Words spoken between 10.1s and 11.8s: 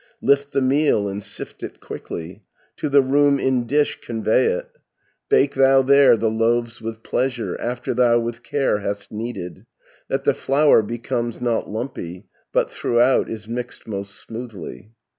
the flour becomes not